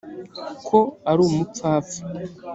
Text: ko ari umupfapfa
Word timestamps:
ko 0.67 0.79
ari 1.09 1.21
umupfapfa 1.27 1.99